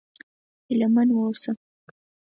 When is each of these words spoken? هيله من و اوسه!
هيله 0.69 0.87
من 0.95 1.07
و 1.13 1.17
اوسه! 1.25 1.51